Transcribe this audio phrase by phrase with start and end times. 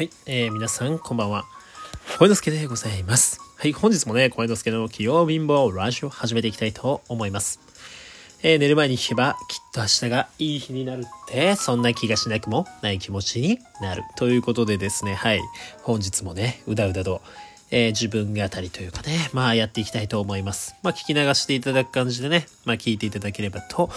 [0.00, 1.44] はい、えー、皆さんこんばんは。
[2.18, 3.38] 小之助でございます。
[3.58, 7.60] はい、本日もね、小之助の器用貧乏ラジオ始めていきたいと思います。
[8.42, 14.02] えー、寝る前に聞けば、きっと明日がいい日になるって、そんな気がしなくもない気持ちになる。
[14.16, 15.42] ということでですね、はい、
[15.82, 17.20] 本日もね、うだうだと、
[17.70, 20.76] えー、自分語りというかね、まあやっていきたいと思います。
[20.82, 23.90] まあ聞き流していただく感じでね、まあ聞いていただければと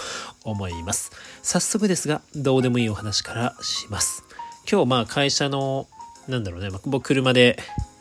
[0.44, 1.12] 思います。
[1.42, 4.22] 早速ですが、どうでもいいお話からします。
[4.70, 5.88] 今日まあ会社の、
[6.28, 7.58] なんだろうね、まあ、僕車で、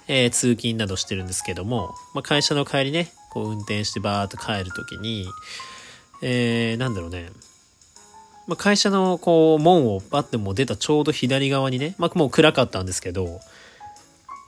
[0.07, 5.27] えー、通勤などしてるんですけども、まあ、会社の帰りね、こう運転してバーっと帰るときに、
[6.21, 7.29] えー、なんだろうね、
[8.47, 13.39] まあ、会社のこう門をバッてもう出たちょうど左側にね、まあ、もう暗かったんですけど、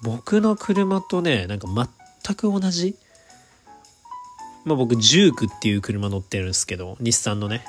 [0.04, 2.96] 僕の車とね、なんか全く同じ
[4.66, 7.64] まあ僕、ジュークっていう車乗ってるんですけど、日産のね。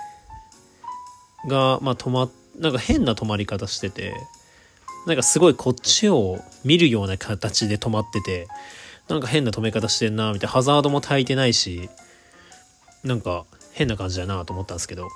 [1.46, 4.15] が、まあ止まっ、なんか変な止まり方してて、
[5.07, 8.49] なんかすごいこっちを見るような形で止まってて、
[9.09, 10.52] なんか変な止め方してんな、みたいな。
[10.52, 11.88] ハザードも焚いてないし、
[13.04, 15.09] なんか変な感じだなと思ったんですけど、ま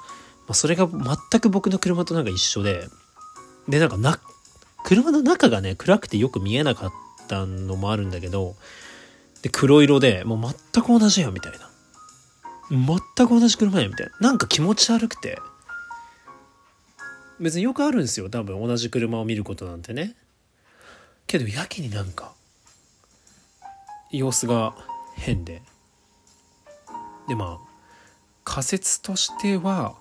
[0.51, 2.89] あ、それが全く僕の車となんか一緒で、
[3.69, 4.21] で、なんかな、
[4.85, 6.93] 車の中がね、暗くてよく見えなかっ
[7.29, 8.55] たのもあるんだけど、
[9.43, 11.71] で、黒色で、もう全く同じや、みたいな。
[12.71, 14.29] 全く同じ車や、みたいな。
[14.29, 15.39] なんか気持ち悪くて、
[17.41, 18.29] 別によくあるんですよ。
[18.29, 20.15] 多分同じ車を見ることなんてね。
[21.27, 22.33] けどやけになんか
[24.11, 24.75] 様子が
[25.17, 25.63] 変で。
[27.29, 27.69] でまあ
[28.45, 29.95] 仮説としては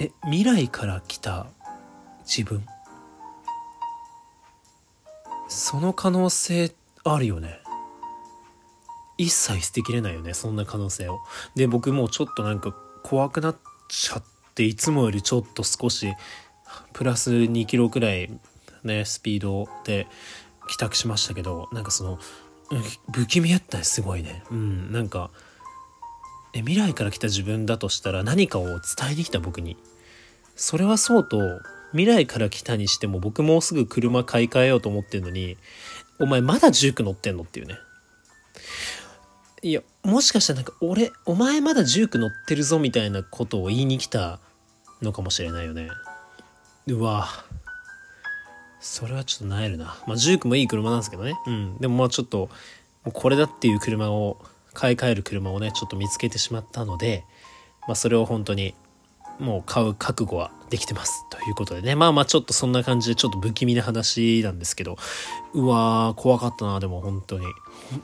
[0.00, 1.46] え未来から来た
[2.26, 2.66] 自分。
[5.48, 6.72] その可能性
[7.04, 7.60] あるよね。
[9.18, 11.20] 一切捨てきれないよねそんな可能性を。
[11.54, 13.56] で僕もうちょっとなんか怖くなっ
[13.88, 16.12] ちゃってっていつもよりちょっと少し
[16.92, 18.28] プラス2キロくらい
[18.82, 20.08] ねスピードで
[20.68, 22.18] 帰宅しましたけどなんかその
[23.12, 24.42] 不気味やったねすごいね。
[24.50, 25.30] うんなんか
[26.54, 28.80] え未来から来た自分だとしたら何かを伝
[29.12, 29.76] えに来た僕に。
[30.56, 31.38] それはそうと
[31.92, 35.56] 未来から来たにしても僕もうすぐ車買い替えようと思ってんのに
[36.18, 37.78] お前まだジューク乗ってんのっていうね。
[39.62, 44.40] いやもしかしたらなんか俺お前まだジューク乗ってるぞみたいなことを言いに来た
[45.02, 45.88] のかもしれないよね。
[46.86, 47.28] うわ。
[48.80, 49.96] それはちょっとなえるな。
[50.06, 51.34] まあジュークもいい車なんですけどね。
[51.46, 51.78] うん。
[51.78, 52.48] でもまあちょっと
[53.12, 54.38] これだっていう車を
[54.72, 57.24] 買い替える車をねちょっと見つけてしまったので
[57.86, 58.74] まあそれを本当に
[59.38, 61.24] もう買う覚悟はできてます。
[61.30, 61.94] ということでね。
[61.94, 64.96] まあまあちょっとそんな感じでちょっと不気味な話なんですけど。
[65.54, 66.80] うわー怖かったな。
[66.80, 67.46] でも本当に。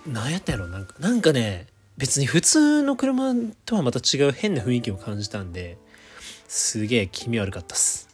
[0.06, 1.66] 何やったやろなんかなんかね
[1.99, 3.34] 別に普通の車
[3.66, 5.78] とはまた違う変な雰囲気を感じたんで。
[6.49, 8.09] すげえ気味悪かったっす。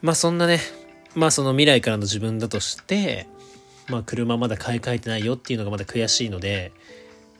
[0.00, 0.60] まあそんなね、
[1.14, 3.26] まあその未来からの自分だとして、
[3.88, 6.72] まあ車まだ買い替えてないよっていうのがまだ悔しいので、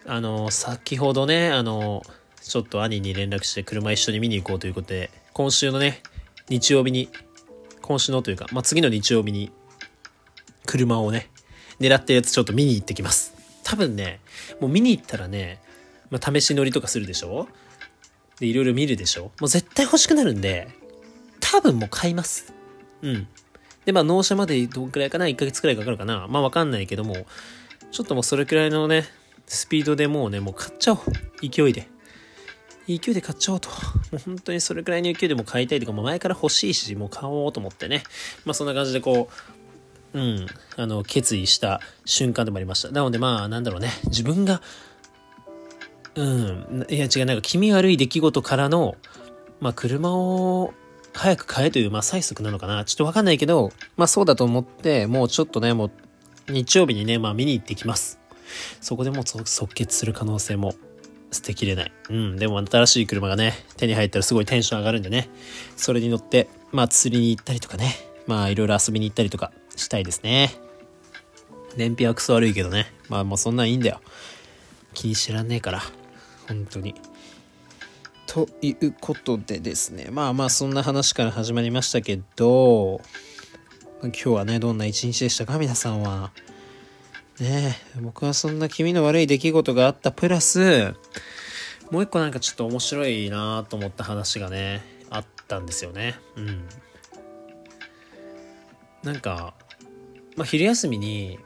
[0.07, 2.03] あの、先ほどね、あの、
[2.41, 6.03] ちょっと兄に連絡して車一緒に見に行こうということで、今週のね、
[6.49, 7.09] 日曜日に、
[7.81, 9.51] 今週のというか、まあ次の日曜日に、
[10.67, 11.31] 車をね、
[11.81, 13.35] 狙ってるやつちょっと見に行ってきます。
[13.65, 14.21] 多分ね、
[14.61, 15.61] もう見に行ったらね、
[16.11, 17.49] まあ試し乗りとかするでしょ？
[18.43, 19.31] で、いろいろ見るでしょ？
[19.41, 20.69] もう絶対欲しくなるんで、
[21.39, 22.53] 多分もう買います。
[23.01, 23.29] うん。
[23.85, 26.27] で、まあ、納車までどんくらいかな ?1 ヶ月くらいかかるかな？
[26.29, 27.15] まあ、わかんないけども、
[27.93, 29.05] ちょっともうそれくらいのね、
[29.47, 30.99] スピードでもうね、もう買っちゃおう。
[31.41, 31.87] 勢いで。
[32.89, 33.69] 勢いで買っちゃおうと。
[33.69, 33.75] も
[34.15, 38.03] う本当にそれくらいの勢いでも買いたいとか、も前から欲しいし、もう買おうと思ってね。
[38.45, 39.31] まあそんな感じでこ
[40.15, 42.91] う、うん、あの、決意した瞬間でもありました。
[42.91, 43.91] なのでまあ、なんだろうね。
[44.07, 44.61] 自分が
[46.15, 46.87] うん。
[46.91, 48.97] いや違う、なんか気味悪い出来事からの、
[49.61, 50.75] まあ車を
[51.15, 52.85] 早く買えという、まあ催促なのかな。
[52.85, 55.91] ちょっとわかんないけど、まあそうだと思って、もうちょっとね、もう
[56.53, 58.19] 日曜日にね、まあ見に行ってきます。
[58.81, 60.75] そこでもう即決する可能性も
[61.31, 61.93] 捨てきれない。
[62.11, 62.37] うん。
[62.37, 65.31] でも新しい車がね、手に入ったらすごいテンション上がるんでね。
[65.77, 67.95] それに乗って、まあ釣りに行ったりとかね。
[68.27, 70.55] まあいろいろ遊びに行ったりとかしたいですね。
[71.77, 72.93] 燃費はクソ悪いけどね。
[73.09, 74.01] まあもうそんなんいいんだよ。
[74.95, 75.83] 気に知らねえから。
[76.49, 76.95] 本当に。
[78.27, 83.01] ということでですね、まあまあそんな話から始まりましたけど、
[84.03, 86.33] 今日はね、どんな一日でしたか、皆さんは。
[87.41, 90.95] ね僕はそんな気味の悪い出来事があったプラス、
[91.91, 96.15] もう一個なんかちょっと面白いなと思った話がね、あったんですよね。
[96.37, 96.67] うん。
[99.03, 99.55] なんか、
[100.37, 101.39] まあ昼休みに、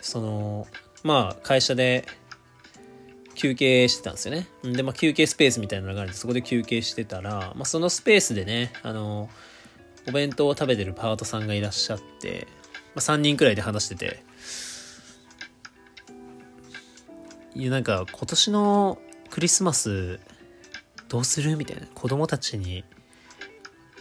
[0.00, 0.66] その、
[1.02, 2.06] まあ会社で
[3.42, 4.46] 休憩してたんですよね。
[4.62, 9.28] で、まあ、休憩スペースみたいなのがあるんで、そこで休憩してたら、まあ、そのスペースでね、あの、
[10.08, 12.46] お弁当を食べてるパートさんがいらっしゃって、
[12.94, 14.22] まあ、3人くらいで話してて、
[17.56, 18.98] いや、なんか今年の
[19.30, 20.20] クリスマス
[21.08, 21.86] どうするみたいな。
[21.88, 22.84] 子供たちに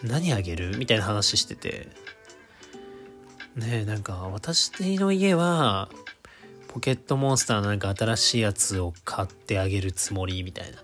[0.03, 0.77] 何あげる？
[0.77, 1.87] みたいな話してて。
[3.55, 5.89] ねえ、なんか私の家は
[6.73, 10.77] ポケットモンスターなんか新しいやつを買ってあげるつもりみたいな。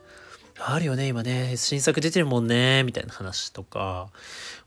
[0.60, 4.10] あるよね、今ね、新作出てるもんね、みたいな話とか、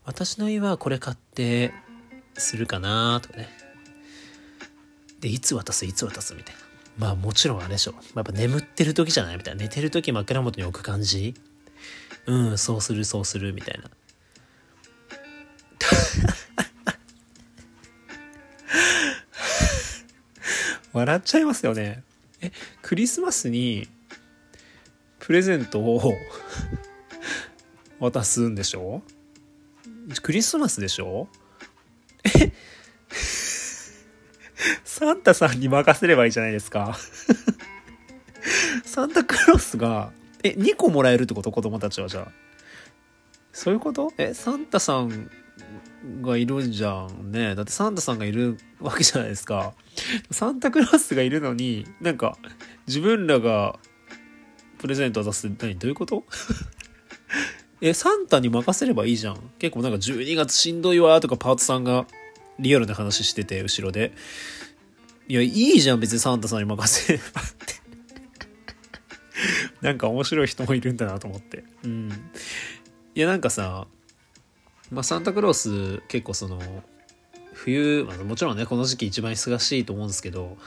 [0.05, 1.73] 私の家はこれ買って
[2.37, 3.49] するかなとかね。
[5.19, 6.61] で、いつ渡す、いつ渡すみたいな。
[6.97, 7.93] まあもちろんあれでしょ。
[8.15, 9.61] やっぱ眠ってる時じゃないみたいな。
[9.61, 11.35] 寝てる時枕元に置く感じ
[12.25, 13.89] うん、そうする、そうする、みたいな。
[21.01, 22.03] 笑っちゃいますよね。
[22.41, 22.51] え、
[22.81, 23.87] クリスマスに
[25.19, 26.13] プレゼントを
[27.99, 29.01] 渡すんでしょ？
[30.21, 31.27] クリスマスでしょ？
[32.23, 32.51] え？
[34.83, 36.95] サンタさんに任せればいいじゃないですか。
[38.85, 40.11] サンタクロースが、
[40.43, 41.51] え、2個もらえるってこと？
[41.51, 42.31] 子供たちはじゃあ。
[43.51, 44.13] そういうこと？
[44.17, 45.31] え、サンタさん
[46.21, 47.55] がいるんじゃんね。
[47.55, 49.73] だってサンタさんがいるわけじゃないですか。
[50.31, 52.37] サンタクロースがいるのに、なんか、
[52.87, 53.77] 自分らが
[54.79, 55.77] プレゼントを出すって何？
[55.77, 56.25] どういうこと？
[57.81, 59.51] え、サンタに任せればいいじゃん。
[59.59, 62.05] 結構なんか12月しんどいわとかパートさんが
[62.59, 64.13] リアルな話してて、後ろで。
[65.27, 67.81] いや、いいじゃん、別にサンタさんに任せればって。
[69.81, 71.63] なんか面白い人もいるんだなと思って。
[71.83, 72.11] うん。
[73.15, 73.87] いや、なんかさ、
[74.91, 76.59] まあ、サンタクロース結構その
[77.53, 80.57] 冬、まあ、もちろんねこの時期一番忙しいと思うんですけど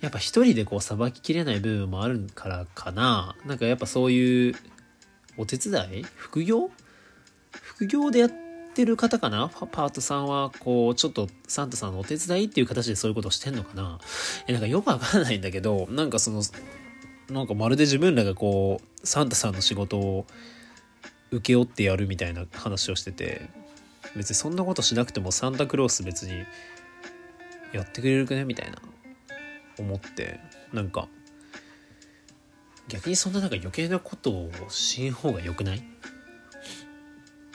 [0.00, 3.36] やっぱ一人でこうさばききれない部分もあるからかな。
[3.44, 4.54] なんかやっぱそういう
[5.36, 6.70] お手伝い副業
[7.50, 8.30] 副業でやっ
[8.74, 9.48] てる方かな？
[9.48, 13.98] パートさんはこうちょっとサンタさんのお手伝いっていう形でそういうことをしてんのかな？
[14.46, 16.42] えなんかよくわかんないんだけどなんかその
[17.30, 20.26] なんかまるで自分らがこうサンタさんの仕事を
[21.32, 23.63] 請け負ってやるみたいな話をしてて。
[24.16, 26.44] 別にそんなことしなくてもサンタクロース別に
[27.72, 28.44] やってくれるくね？
[28.44, 28.78] みたいな。
[29.78, 30.38] 思って。
[30.72, 31.08] なんか
[32.88, 35.78] 逆にそんななんか余計なことをしん方が良くない？
[35.78, 35.82] っ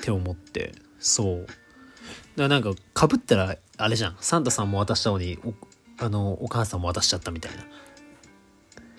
[0.01, 0.73] て思って。
[0.99, 1.45] そう。
[1.45, 1.53] だか
[2.35, 4.17] らなんかかぶったらあれじゃん。
[4.19, 5.39] サンタさんも渡したのに
[5.99, 7.51] あのお母さんも渡しちゃったみたい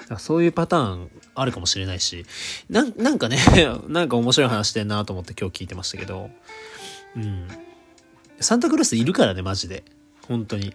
[0.08, 0.18] な。
[0.18, 2.24] そういうパターンあるかもしれないし。
[2.68, 3.38] ななんかね
[3.88, 6.30] なんか面白い話してんなと思って今日聞いてましたけど。
[7.16, 7.48] うん。
[8.40, 9.84] サンタクロースいるからね、マジで。
[10.26, 10.74] 本当に。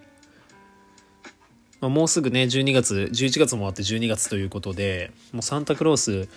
[1.82, 6.30] まあ、もうすぐね、12月、11月も終わって12月ということで、もうサンタクロース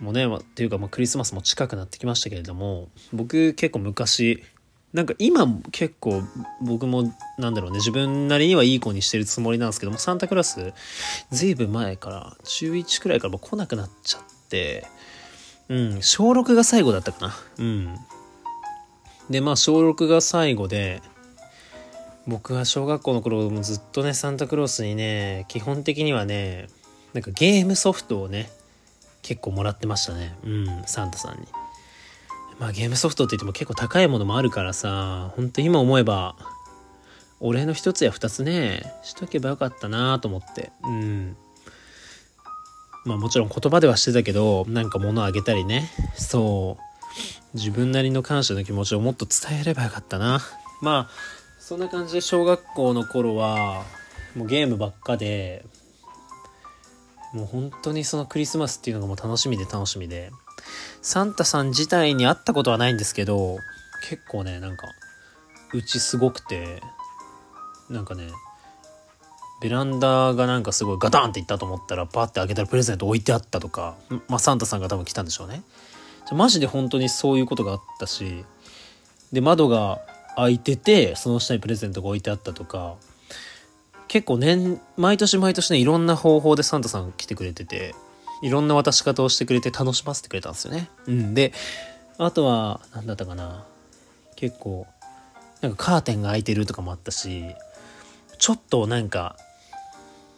[0.00, 4.42] もね、まあ、っていうか、まあ、クリスマスも近くなってきましたけれども、僕結構昔、
[4.92, 6.22] なんか今結構
[6.60, 10.74] 僕もなんだろうね自分なりにはいい子にしてるつもりなんですけどもサンタクロース
[11.30, 14.86] ずいぶん前から中1くらいからもう来なくなっちゃって
[15.70, 17.96] うん小6が最後だったかなうん
[19.30, 21.02] で、まあ、小6が最後で、
[22.26, 26.68] 僕は小学校の頃もずっとね、サンタクロースにね、基本的にはね、
[27.14, 28.50] なんかゲームソフトをね、
[29.22, 30.36] 結構もらってましたね。
[30.44, 31.46] うん、サンタさんに。
[32.58, 36.36] まあゲームソフトって言っても結構高いものもあるからさ、ほんと今思えば、
[37.40, 40.70] お礼の一つや二つね、しとけばよかったなと思って。
[40.84, 41.36] うん。
[43.04, 46.91] まあもちろん言葉ではしてたけど、なんか物あげたりね、そう。
[47.54, 50.40] 自分なりの感謝の気持ちをもっと伝えればよかったな。
[50.80, 51.10] まあ、
[51.58, 53.84] そんな感じで小学校の頃は、
[54.34, 55.64] もうゲームばっかで、
[57.32, 60.30] もう本当にそのクリスマスっていうのがもう楽しみで楽しみで、
[61.00, 63.58] サンタさん自体に会ったことはないんですけど、
[64.08, 64.86] 結構ね、なんか、
[65.72, 66.82] うちすごくて、
[67.88, 68.28] なんかね、
[69.62, 73.94] ベランダがなんかすごいガタンっていったと思ったら、パッて開けたらプレゼント置いてあったとか、
[74.28, 75.62] まあサンタさんが多分来たんでしょうね。
[76.30, 78.44] マジで本当にそういうことがあったし
[79.32, 80.00] で窓が
[80.36, 82.96] 開いててその下にプレゼントが置いてあったとか
[84.08, 87.94] 結構年毎年毎年ねいろんな方法でサンタさん来てくれてて
[88.42, 90.90] いろんな渡し方をしてくれて楽しませてくれたんですよね。
[91.06, 91.52] うん、で
[92.18, 93.64] あとは何だったかな
[94.36, 94.86] 結構
[95.60, 97.44] なんかカーテンが開いてるとかもあったし
[98.38, 99.36] ちょっとなんか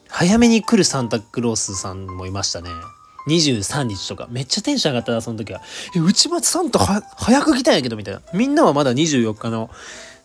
[0.09, 2.71] 早めに来るサンタクロースさんもいましたね。
[3.29, 5.63] 23日とか、めっちゃテンション上がったな、その時は。
[5.97, 8.23] え、内松さんとは、早く来たんやけど、みたいな。
[8.33, 9.71] みんなはまだ24日の、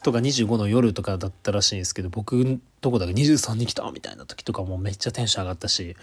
[0.04, 5.96] とか25の夜とかだったらしいんですけど、僕んとこだけ23に来たみたいな時とかもめっちゃテンション上がったし、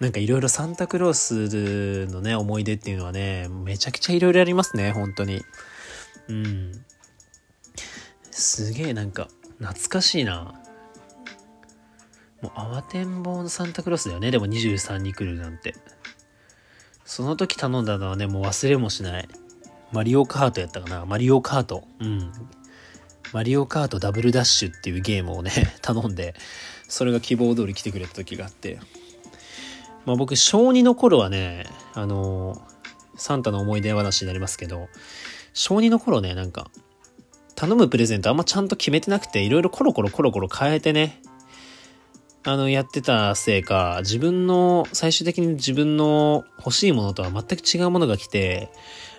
[0.00, 5.42] なんかいろいろサンタクロースのね、思い出っていうのはね、めちゃくちゃいろいろありますね、本当に。
[6.28, 6.84] うん。
[8.36, 10.54] すげえなんか懐かしいな
[12.42, 15.76] もう慌てんぼうのサンタクロースだよねでも23に来るなんて
[17.04, 19.28] その時頼んだのはねもう忘れもしない。
[19.92, 21.06] マリオカートやったかな。
[21.06, 21.84] マリオカート。
[22.00, 22.32] うん。
[23.32, 25.50] マリオカートダブルダッシュっていうゲームをね
[25.82, 26.34] 頼んで
[26.88, 28.78] それが希望通り来てくれた時があって。
[30.04, 32.60] まあ僕小2の頃はねあの
[33.16, 34.88] サンタの思い出話になりますけど
[35.52, 36.70] 小2の頃ねなんか
[37.54, 41.22] 頼むプレゼントあんまちゃんと決めてなくていろいろコロコロコロコロ変えてね
[42.46, 48.70] あの、やってたせいか、自分の、最終的に自分の欲しいものとは全く違うものが来て、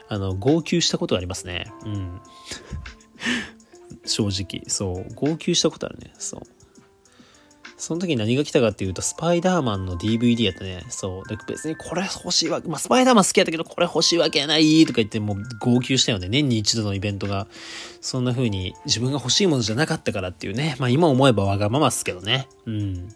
[0.08, 1.72] あの、号泣したことがありますね。
[1.86, 2.22] うん。
[4.06, 6.14] 正直、そう、号泣したことあるね。
[6.20, 6.42] そう。
[7.78, 10.86] その時何が来たかっていうと、スパイダーマンの DVD やったね。
[10.90, 11.28] そう。
[11.28, 16.30] で、別にこれ欲しいわけ、まあ、スパイダーマン好きやったけど、これ欲しいわけやないとか言ってもう号泣したよね。
[16.30, 17.48] 年に一度のイベントが、
[18.00, 20.78] そんな風に自分が欲しいものじゃなかったからっていうね。
[20.80, 22.48] まあ今思えばわがままっすけどね。
[22.66, 23.10] うん。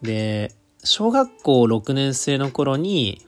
[0.00, 3.20] で、小学校6年生の頃に、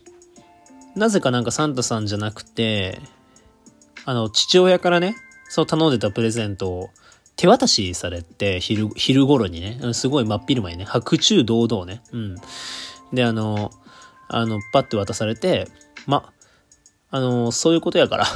[0.95, 3.01] なぜかなんかサンタさんじゃなくて、
[4.05, 5.17] あの、父親からね、
[5.49, 6.91] そう頼んでたプレゼントを、
[7.37, 12.37] 手渡しされて、昼、昼頃にね、すごい真っ昼間にね、白昼堂々ね、うん。
[13.13, 13.71] で、あの、
[14.29, 15.69] あの、パッて渡されて、
[16.07, 16.33] ま、
[17.11, 18.25] あの、そういうことやから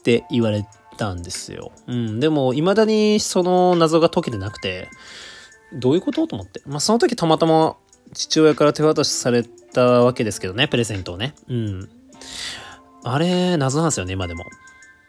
[0.00, 1.72] って言われたんですよ。
[1.86, 2.20] うん。
[2.20, 4.88] でも、未だにその謎が解けてなくて、
[5.74, 6.62] どういうことと思って。
[6.66, 7.76] まあ、その時たまたま
[8.14, 11.34] 父親から手渡しされたわけですけどね、プレゼントをね。
[11.48, 11.88] うん。
[13.04, 14.44] あれ、謎なんですよね、今でも。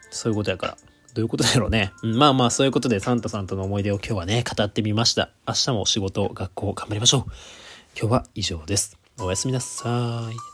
[0.09, 0.77] そういうことやから。
[1.13, 1.93] どういうことだろうね。
[2.03, 5.29] うん、まあまあ、そういうことでサンタさんとの思い出を今日はね、語ってみました。
[5.47, 7.23] 明日も仕事、学校頑張りましょう。
[7.99, 8.97] 今日は以上です。
[9.19, 10.52] おやすみなさい。